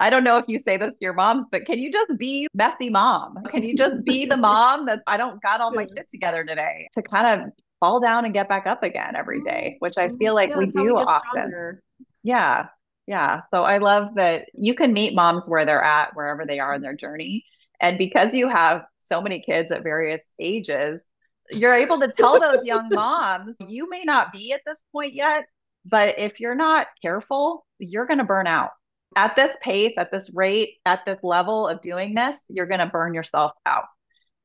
[0.00, 2.48] i don't know if you say this to your moms but can you just be
[2.54, 3.36] messy mom?
[3.50, 6.88] Can you just be the mom that i don't got all my shit together today
[6.94, 10.34] to kind of fall down and get back up again every day which i feel
[10.34, 11.30] like yeah, we do we often.
[11.30, 11.82] stronger.
[12.22, 12.66] yeah
[13.06, 13.40] yeah.
[13.52, 16.82] So i love that you can meet moms where they're at wherever they are in
[16.82, 17.44] their journey
[17.80, 21.06] and because you have so many kids at various ages
[21.50, 25.44] you're able to tell those young moms you may not be at this point yet
[25.88, 28.70] but if you're not careful, you're going to burn out.
[29.16, 32.86] At this pace, at this rate, at this level of doing this, you're going to
[32.86, 33.84] burn yourself out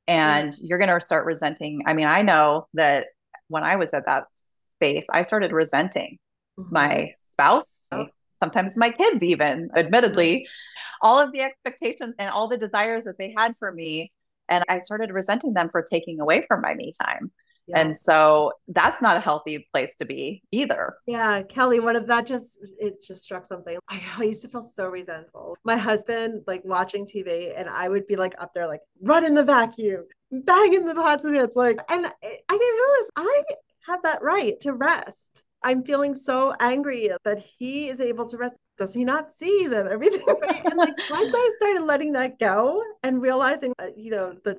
[0.08, 0.66] and mm-hmm.
[0.66, 1.82] you're going to start resenting.
[1.86, 3.08] I mean, I know that
[3.48, 6.18] when I was at that space, I started resenting
[6.60, 6.74] mm-hmm.
[6.74, 8.08] my spouse, oh.
[8.42, 11.08] sometimes my kids, even admittedly, mm-hmm.
[11.08, 14.12] all of the expectations and all the desires that they had for me.
[14.50, 17.32] And I started resenting them for taking away from my me time.
[17.68, 17.80] Yeah.
[17.80, 20.96] And so that's not a healthy place to be either.
[21.08, 23.78] Yeah, Kelly, what if that just it just struck something.
[23.90, 25.56] I, I used to feel so resentful.
[25.64, 29.34] My husband like watching TV and I would be like up there like run in
[29.34, 33.44] the vacuum, bang in the pots and it's like and I, I didn't realize I
[33.88, 35.44] have that right to rest.
[35.64, 38.56] I'm feeling so angry that he is able to rest.
[38.78, 43.22] Does he not see that everything and like once i started letting that go and
[43.22, 44.58] realizing uh, you know that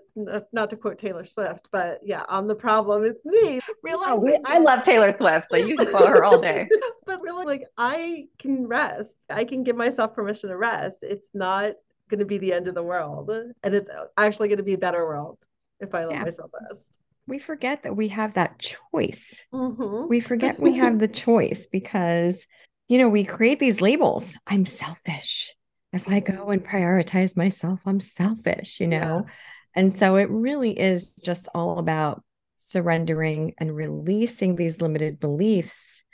[0.52, 3.58] not to quote taylor swift but yeah on the problem it's me.
[3.82, 6.68] Realizing oh, i love taylor swift so you can quote her all day.
[7.06, 9.16] But really like i can rest.
[9.28, 11.02] I can give myself permission to rest.
[11.02, 11.74] It's not
[12.08, 14.78] going to be the end of the world and it's actually going to be a
[14.78, 15.38] better world
[15.80, 16.22] if i let yeah.
[16.22, 19.46] myself rest we forget that we have that choice.
[19.52, 20.08] Mm-hmm.
[20.08, 22.44] We forget we have the choice because
[22.88, 24.36] you know, we create these labels.
[24.46, 25.54] I'm selfish.
[25.92, 29.24] If I go and prioritize myself, I'm selfish, you know?
[29.26, 29.32] Yeah.
[29.74, 32.22] And so it really is just all about
[32.56, 36.04] surrendering and releasing these limited beliefs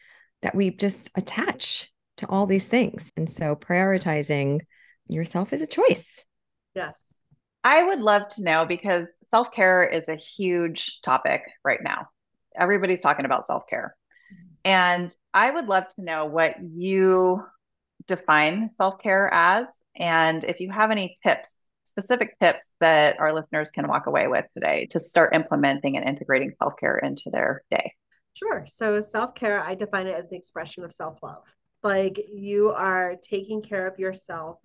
[0.43, 3.11] that we just attach to all these things.
[3.17, 4.61] And so prioritizing
[5.09, 6.25] yourself is a choice.
[6.75, 7.10] Yes.
[7.63, 12.09] I would love to know because self care is a huge topic right now.
[12.59, 13.95] Everybody's talking about self care.
[14.65, 17.43] And I would love to know what you
[18.07, 23.71] define self care as, and if you have any tips, specific tips that our listeners
[23.71, 27.93] can walk away with today to start implementing and integrating self care into their day.
[28.35, 28.65] Sure.
[28.67, 31.43] So, self care, I define it as an expression of self love.
[31.83, 34.59] Like you are taking care of yourself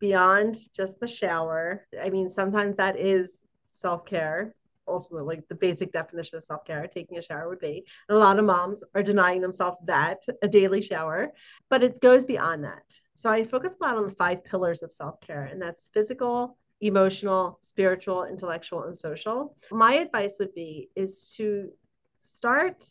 [0.00, 1.86] beyond just the shower.
[2.02, 4.54] I mean, sometimes that is self care
[4.90, 7.84] ultimately like the basic definition of self-care taking a shower would be.
[8.08, 11.32] And a lot of moms are denying themselves that a daily shower
[11.68, 12.82] but it goes beyond that.
[13.14, 17.58] So i focus a lot on the five pillars of self-care and that's physical emotional
[17.62, 19.56] spiritual intellectual and social.
[19.70, 21.70] My advice would be is to
[22.18, 22.84] start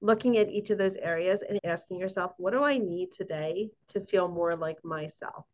[0.00, 3.98] looking at each of those areas and asking yourself what do i need today to
[4.00, 5.46] feel more like myself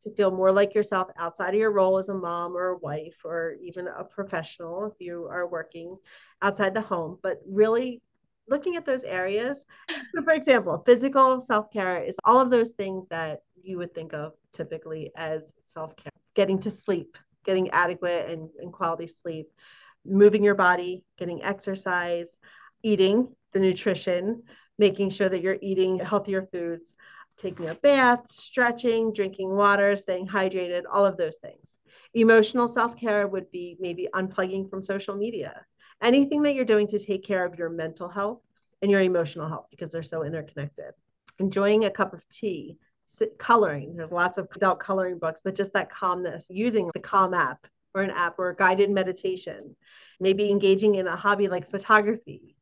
[0.00, 3.16] to feel more like yourself outside of your role as a mom or a wife
[3.24, 5.96] or even a professional if you are working
[6.42, 8.00] outside the home, but really
[8.48, 9.64] looking at those areas.
[10.14, 14.12] So, for example, physical self care is all of those things that you would think
[14.12, 19.48] of typically as self care getting to sleep, getting adequate and, and quality sleep,
[20.04, 22.38] moving your body, getting exercise,
[22.82, 24.42] eating the nutrition,
[24.78, 26.94] making sure that you're eating healthier foods
[27.40, 31.78] taking a bath, stretching, drinking water, staying hydrated, all of those things.
[32.14, 35.64] Emotional self care would be maybe unplugging from social media,
[36.02, 38.40] anything that you're doing to take care of your mental health
[38.82, 40.92] and your emotional health because they're so interconnected.
[41.38, 42.76] Enjoying a cup of tea,
[43.38, 43.96] coloring.
[43.96, 48.02] There's lots of adult coloring books, but just that calmness, using the Calm app or
[48.02, 49.74] an app or guided meditation,
[50.20, 52.56] maybe engaging in a hobby like photography,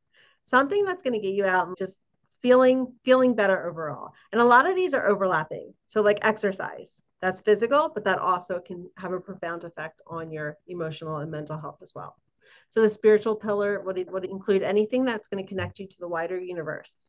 [0.44, 2.00] something that's going to get you out and just
[2.42, 4.12] feeling feeling better overall.
[4.32, 5.74] And a lot of these are overlapping.
[5.86, 10.56] So like exercise that's physical but that also can have a profound effect on your
[10.68, 12.16] emotional and mental health as well.
[12.70, 16.08] So the spiritual pillar would, would include anything that's going to connect you to the
[16.08, 17.08] wider universe.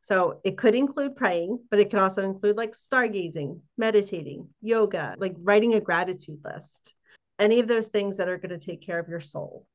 [0.00, 5.34] So it could include praying but it could also include like stargazing meditating yoga like
[5.38, 6.94] writing a gratitude list.
[7.38, 9.66] Any of those things that are going to take care of your soul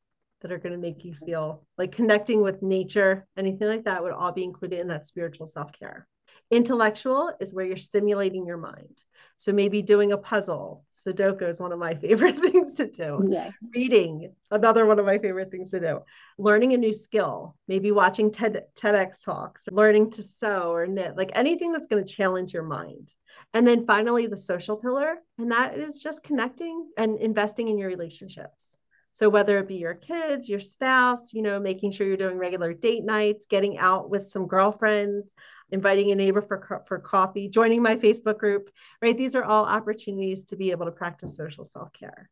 [0.46, 4.12] that are going to make you feel like connecting with nature, anything like that would
[4.12, 6.08] all be included in that spiritual self care.
[6.52, 9.02] Intellectual is where you're stimulating your mind.
[9.38, 10.86] So maybe doing a puzzle.
[10.94, 13.28] Sudoku is one of my favorite things to do.
[13.28, 13.50] Yeah.
[13.74, 16.02] Reading, another one of my favorite things to do.
[16.38, 21.32] Learning a new skill, maybe watching TED, TEDx talks, learning to sew or knit, like
[21.34, 23.12] anything that's going to challenge your mind.
[23.56, 27.90] And then finally, the social pillar, and that is just connecting and investing in your
[27.90, 28.75] relationships.
[29.16, 32.74] So whether it be your kids, your spouse, you know, making sure you're doing regular
[32.74, 35.32] date nights, getting out with some girlfriends,
[35.72, 38.70] inviting a neighbor for for coffee, joining my Facebook group,
[39.02, 39.16] right?
[39.16, 42.30] These are all opportunities to be able to practice social self-care.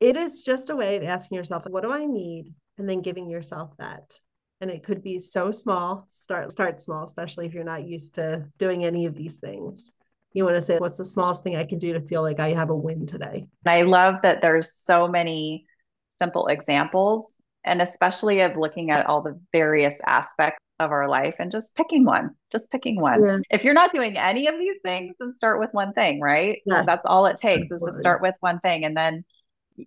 [0.00, 2.52] It is just a way of asking yourself, what do I need?
[2.76, 4.20] And then giving yourself that.
[4.60, 6.08] And it could be so small.
[6.10, 9.94] Start start small, especially if you're not used to doing any of these things
[10.34, 12.50] you want to say what's the smallest thing i can do to feel like i
[12.50, 15.64] have a win today i love that there's so many
[16.18, 21.50] simple examples and especially of looking at all the various aspects of our life and
[21.50, 23.38] just picking one just picking one yeah.
[23.50, 26.86] if you're not doing any of these things then start with one thing right yes.
[26.86, 29.24] that's all it takes is to start with one thing and then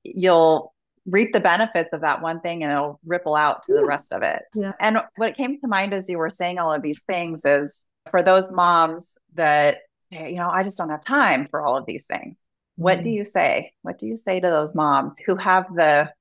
[0.03, 0.73] you'll
[1.05, 4.21] reap the benefits of that one thing and it'll ripple out to the rest of
[4.21, 4.73] it yeah.
[4.81, 8.21] and what came to mind as you were saying all of these things is for
[8.21, 9.77] those moms that
[10.11, 12.37] say you know i just don't have time for all of these things
[12.75, 13.13] what do mm.
[13.13, 16.11] you say what do you say to those moms who have the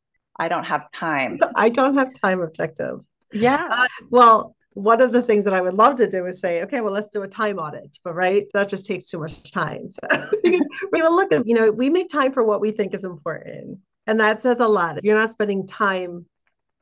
[0.40, 1.38] I don't have time.
[1.55, 3.00] I don't have time objective.
[3.31, 3.68] Yeah.
[3.70, 6.81] Uh, well, one of the things that I would love to do is say, okay,
[6.81, 7.98] well, let's do a time audit.
[8.03, 9.88] But right, that just takes too much time.
[9.88, 10.00] So
[10.42, 10.61] we're
[11.03, 13.79] gonna look at, you know, we make time for what we think is important.
[14.07, 14.96] And that says a lot.
[14.96, 16.24] If you're not spending time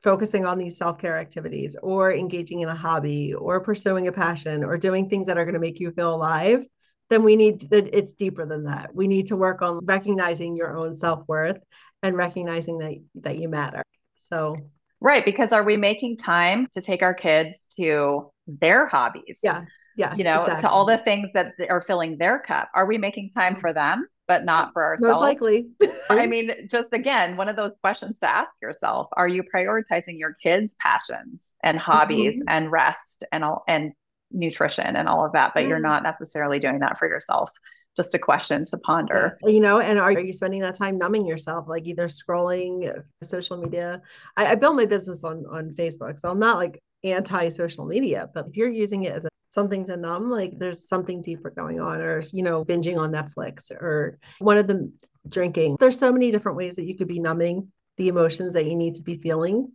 [0.01, 4.77] focusing on these self-care activities or engaging in a hobby or pursuing a passion or
[4.77, 6.65] doing things that are going to make you feel alive,
[7.09, 7.93] then we need that.
[7.95, 8.95] it's deeper than that.
[8.95, 11.59] We need to work on recognizing your own self-worth
[12.03, 13.83] and recognizing that that you matter.
[14.15, 14.57] So
[14.99, 19.39] right, because are we making time to take our kids to their hobbies?
[19.43, 19.65] Yeah.
[19.95, 20.15] Yeah.
[20.15, 20.61] You know, exactly.
[20.61, 22.69] to all the things that are filling their cup.
[22.73, 25.19] Are we making time for them, but not for ourselves?
[25.19, 25.67] Most likely.
[26.09, 30.35] I mean, just again, one of those questions to ask yourself: Are you prioritizing your
[30.41, 32.47] kids' passions and hobbies mm-hmm.
[32.47, 33.91] and rest and all and
[34.31, 35.69] nutrition and all of that, but mm-hmm.
[35.69, 37.51] you're not necessarily doing that for yourself?
[37.99, 39.37] Just a question to ponder.
[39.43, 43.57] You know, and are you spending that time numbing yourself, like either scrolling uh, social
[43.57, 44.01] media?
[44.37, 48.29] I, I built my business on on Facebook, so I'm not like anti social media,
[48.33, 51.81] but if you're using it as a, something to numb, like there's something deeper going
[51.81, 54.93] on, or you know, binging on Netflix, or one of them
[55.27, 55.75] drinking.
[55.77, 58.95] There's so many different ways that you could be numbing the emotions that you need
[58.95, 59.73] to be feeling.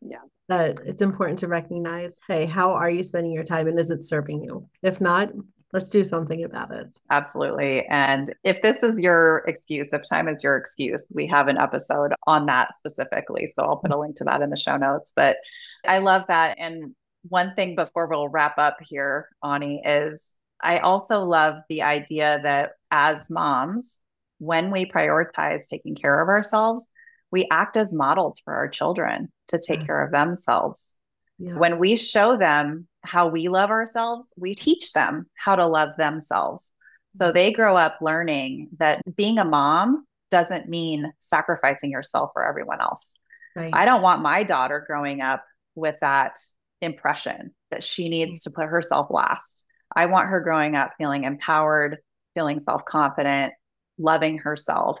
[0.00, 3.90] Yeah that it's important to recognize hey how are you spending your time and is
[3.90, 5.30] it serving you if not
[5.72, 6.96] let's do something about it.
[7.10, 7.86] Absolutely.
[7.86, 12.12] And if this is your excuse, if time is your excuse, we have an episode
[12.26, 13.52] on that specifically.
[13.54, 15.12] So I'll put a link to that in the show notes.
[15.16, 15.36] But
[15.86, 16.58] I love that.
[16.58, 16.94] And
[17.28, 22.72] one thing before we'll wrap up here, Onnie, is I also love the idea that
[22.90, 24.00] as moms,
[24.38, 26.90] when we prioritize taking care of ourselves,
[27.30, 29.86] we act as models for our children to take yes.
[29.86, 30.98] care of themselves.
[31.38, 31.56] Yeah.
[31.56, 36.72] When we show them how we love ourselves, we teach them how to love themselves.
[37.14, 42.80] So they grow up learning that being a mom doesn't mean sacrificing yourself for everyone
[42.80, 43.18] else.
[43.54, 43.70] Right.
[43.72, 46.38] I don't want my daughter growing up with that
[46.80, 49.66] impression that she needs to put herself last.
[49.94, 51.98] I want her growing up feeling empowered,
[52.34, 53.52] feeling self confident,
[53.98, 54.98] loving herself,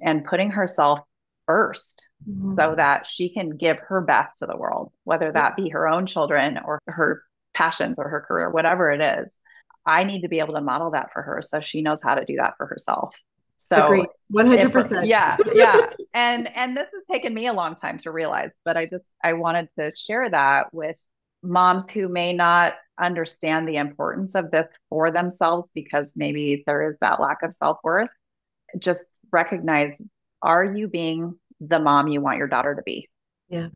[0.00, 1.00] and putting herself
[1.46, 2.54] first mm-hmm.
[2.56, 6.06] so that she can give her best to the world, whether that be her own
[6.06, 7.22] children or her
[7.54, 9.38] passions or her career, whatever it is.
[9.86, 12.24] I need to be able to model that for her so she knows how to
[12.24, 13.14] do that for herself.
[13.56, 15.06] So 100%.
[15.06, 15.90] yeah, yeah.
[16.12, 19.34] And and this has taken me a long time to realize, but I just I
[19.34, 21.00] wanted to share that with
[21.42, 26.96] moms who may not understand the importance of this for themselves because maybe there is
[27.00, 28.10] that lack of self-worth.
[28.78, 30.06] Just recognize
[30.42, 33.08] are you being the mom you want your daughter to be?
[33.48, 33.68] Yeah.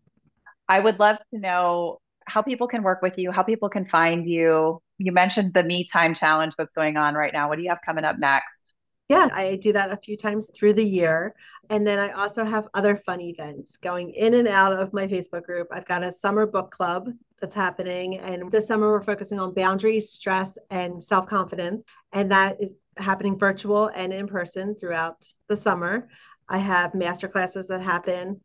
[0.69, 4.29] I would love to know how people can work with you, how people can find
[4.29, 4.81] you.
[4.99, 7.49] You mentioned the Me Time Challenge that's going on right now.
[7.49, 8.75] What do you have coming up next?
[9.09, 11.35] Yeah, I do that a few times through the year.
[11.71, 15.45] And then I also have other fun events going in and out of my Facebook
[15.45, 15.69] group.
[15.71, 17.09] I've got a summer book club
[17.41, 18.19] that's happening.
[18.19, 21.83] And this summer, we're focusing on boundaries, stress, and self confidence.
[22.13, 26.09] And that is happening virtual and in person throughout the summer.
[26.49, 28.41] I have master classes that happen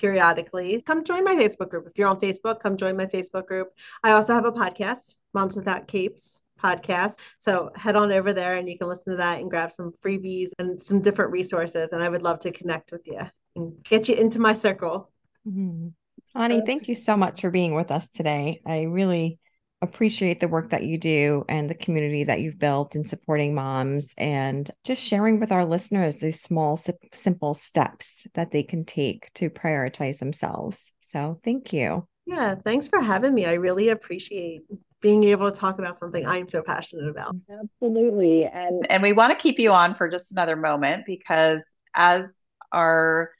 [0.00, 0.82] periodically.
[0.82, 1.86] Come join my Facebook group.
[1.86, 3.68] If you're on Facebook, come join my Facebook group.
[4.02, 7.16] I also have a podcast, Moms Without Capes podcast.
[7.38, 10.50] So head on over there and you can listen to that and grab some freebies
[10.58, 11.92] and some different resources.
[11.92, 13.20] And I would love to connect with you
[13.56, 15.10] and get you into my circle.
[15.46, 15.88] Mm-hmm.
[16.36, 18.60] Onnie, thank you so much for being with us today.
[18.66, 19.38] I really
[19.82, 24.14] appreciate the work that you do and the community that you've built in supporting moms
[24.18, 26.78] and just sharing with our listeners these small,
[27.12, 30.92] simple steps that they can take to prioritize themselves.
[31.00, 32.06] So, thank you.
[32.26, 33.46] Yeah, thanks for having me.
[33.46, 34.62] I really appreciate
[35.00, 37.34] being able to talk about something I'm so passionate about.
[37.50, 38.44] Absolutely.
[38.44, 41.62] And and we want to keep you on for just another moment because
[41.94, 43.30] as our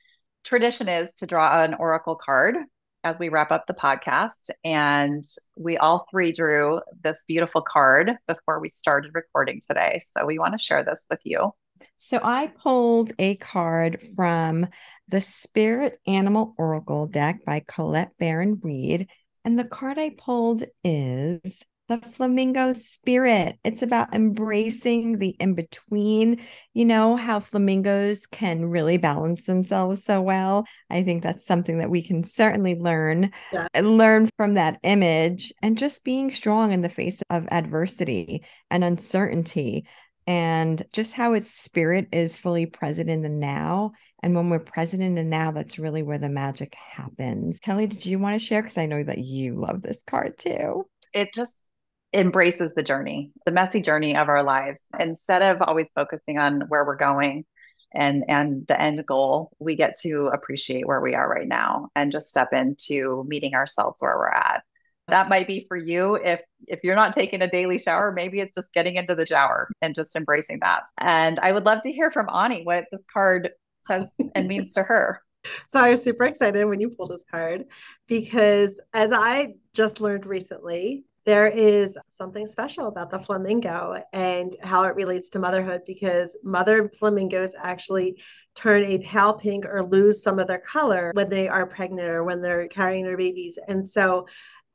[0.42, 2.56] tradition is to draw an oracle card
[3.04, 4.50] as we wrap up the podcast.
[4.64, 5.24] And
[5.56, 10.00] we all three drew this beautiful card before we started recording today.
[10.16, 11.52] So we want to share this with you.
[11.96, 14.66] So I pulled a card from
[15.08, 19.08] the Spirit Animal Oracle deck by Colette Baron Reid.
[19.44, 23.58] And the card I pulled is the flamingo spirit.
[23.64, 26.40] It's about embracing the in between,
[26.72, 30.66] you know, how flamingos can really balance themselves so well.
[30.88, 33.66] I think that's something that we can certainly learn yeah.
[33.80, 39.84] learn from that image and just being strong in the face of adversity and uncertainty
[40.28, 43.90] and just how its spirit is fully present in the now.
[44.22, 47.58] And when we're present in the now, that's really where the magic happens.
[47.58, 48.62] Kelly, did you want to share?
[48.62, 50.86] Because I know that you love this card too.
[51.12, 51.69] It just
[52.12, 54.82] embraces the journey, the messy journey of our lives.
[54.98, 57.44] Instead of always focusing on where we're going
[57.92, 62.12] and and the end goal, we get to appreciate where we are right now and
[62.12, 64.62] just step into meeting ourselves where we're at.
[65.08, 68.54] That might be for you if if you're not taking a daily shower, maybe it's
[68.54, 70.84] just getting into the shower and just embracing that.
[70.98, 73.50] And I would love to hear from Onnie what this card
[73.86, 75.20] says and means to her.
[75.68, 77.64] So I was super excited when you pulled this card
[78.06, 84.84] because as I just learned recently, there is something special about the flamingo and how
[84.84, 88.22] it relates to motherhood because mother flamingos actually
[88.54, 92.24] turn a pale pink or lose some of their color when they are pregnant or
[92.24, 93.58] when they're carrying their babies.
[93.68, 94.26] And so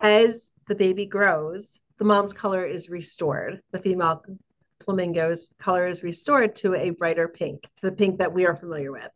[0.01, 3.61] as the baby grows, the mom's color is restored.
[3.71, 4.23] The female
[4.83, 8.91] flamingo's color is restored to a brighter pink, to the pink that we are familiar
[8.91, 9.09] with.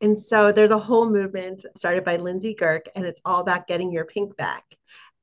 [0.00, 3.92] And so there's a whole movement started by Lindsey Girk, and it's all about getting
[3.92, 4.64] your pink back.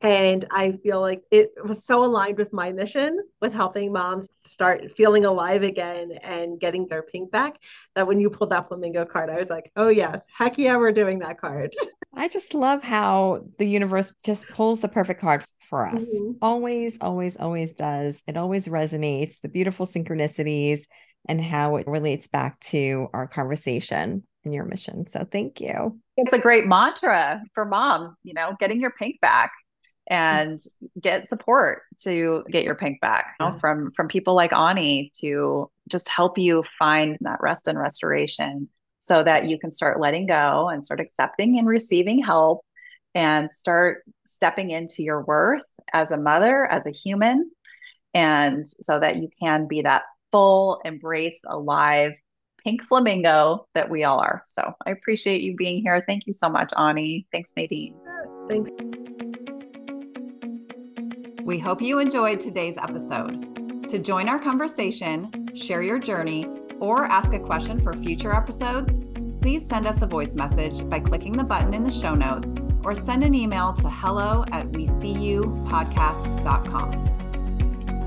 [0.03, 4.91] And I feel like it was so aligned with my mission with helping moms start
[4.97, 7.57] feeling alive again and getting their pink back
[7.95, 10.91] that when you pulled that flamingo card, I was like, oh, yes, heck yeah, we're
[10.91, 11.73] doing that card.
[12.15, 16.03] I just love how the universe just pulls the perfect card for us.
[16.03, 16.33] Mm-hmm.
[16.41, 18.21] Always, always, always does.
[18.27, 20.81] It always resonates, the beautiful synchronicities
[21.29, 25.07] and how it relates back to our conversation and your mission.
[25.07, 25.97] So thank you.
[26.17, 29.51] It's a great mantra for moms, you know, getting your pink back
[30.07, 30.59] and
[30.99, 35.69] get support to get your pink back you know, from from people like Onnie to
[35.89, 38.67] just help you find that rest and restoration
[38.99, 42.65] so that you can start letting go and start accepting and receiving help
[43.15, 47.49] and start stepping into your worth as a mother as a human
[48.13, 52.13] and so that you can be that full embraced alive
[52.63, 54.41] pink flamingo that we all are.
[54.45, 56.03] So i appreciate you being here.
[56.07, 57.25] Thank you so much Onnie.
[57.31, 57.95] Thanks nadine.
[58.49, 58.71] Thanks
[61.53, 63.87] we hope you enjoyed today's episode.
[63.87, 66.47] To join our conversation, share your journey,
[66.79, 69.03] or ask a question for future episodes,
[69.39, 72.95] please send us a voice message by clicking the button in the show notes or
[72.95, 75.43] send an email to hello at we see you.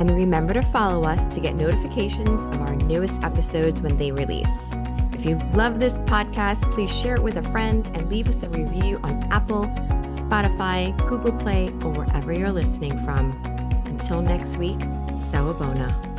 [0.01, 4.73] And remember to follow us to get notifications of our newest episodes when they release.
[5.17, 8.51] If you love this podcast, please share it with a friend and leave us a
[8.51, 9.65] review on Apple,
[10.05, 13.33] Spotify, Google Play, or wherever you're listening from.
[13.87, 14.79] Until next week,
[15.17, 16.16] Sawubona.